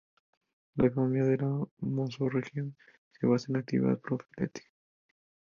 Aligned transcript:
La 0.77 0.87
economía 0.87 1.25
de 1.25 1.37
la 1.37 1.63
mesorregión 1.77 2.75
se 3.11 3.27
basa 3.27 3.45
en 3.49 3.53
la 3.53 3.59
actividad 3.59 3.99
petrolífera. 3.99 4.65